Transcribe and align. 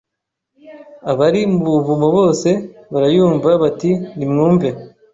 Abari 1.11 1.41
mu 1.53 1.59
buvumo 1.73 2.07
bose 2.17 2.49
barayumva 2.93 3.49
bati 3.61 3.91
nimwumve 4.17 4.69